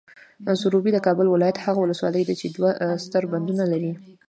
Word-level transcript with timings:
سروبي، 0.61 0.89
د 0.93 0.99
کابل 1.07 1.25
ولایت 1.29 1.57
هغه 1.65 1.79
ولسوالۍ 1.81 2.23
ده 2.25 2.33
چې 2.41 2.47
دوه 2.55 2.69
ستر 3.05 3.23
بندونه 3.31 3.63
لري. 3.71 3.91